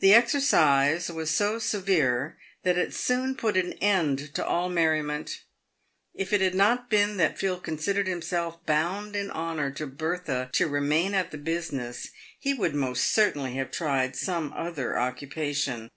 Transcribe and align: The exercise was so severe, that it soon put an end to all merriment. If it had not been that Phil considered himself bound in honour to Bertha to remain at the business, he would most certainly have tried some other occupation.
The 0.00 0.12
exercise 0.12 1.08
was 1.08 1.30
so 1.30 1.60
severe, 1.60 2.36
that 2.64 2.76
it 2.76 2.92
soon 2.92 3.36
put 3.36 3.56
an 3.56 3.74
end 3.74 4.34
to 4.34 4.44
all 4.44 4.68
merriment. 4.68 5.44
If 6.14 6.32
it 6.32 6.40
had 6.40 6.56
not 6.56 6.90
been 6.90 7.16
that 7.18 7.38
Phil 7.38 7.60
considered 7.60 8.08
himself 8.08 8.66
bound 8.66 9.14
in 9.14 9.30
honour 9.30 9.70
to 9.74 9.86
Bertha 9.86 10.50
to 10.54 10.66
remain 10.66 11.14
at 11.14 11.30
the 11.30 11.38
business, 11.38 12.08
he 12.40 12.52
would 12.54 12.74
most 12.74 13.12
certainly 13.12 13.54
have 13.54 13.70
tried 13.70 14.16
some 14.16 14.52
other 14.56 14.98
occupation. 14.98 15.90